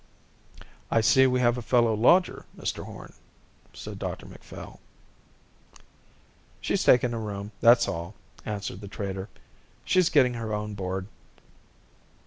"I 0.89 0.99
see 1.01 1.27
we 1.27 1.41
have 1.41 1.59
a 1.59 1.61
fellow 1.61 1.93
lodger, 1.93 2.47
Mr 2.57 2.85
Horn," 2.85 3.13
said 3.71 3.99
Dr 3.99 4.25
Macphail. 4.25 4.79
"She's 6.59 6.83
taken 6.83 7.13
a 7.13 7.19
room, 7.19 7.51
that's 7.61 7.87
all," 7.87 8.15
answered 8.43 8.81
the 8.81 8.87
trader. 8.87 9.29
"She's 9.85 10.09
getting 10.09 10.33
her 10.33 10.55
own 10.55 10.73
board." 10.73 11.05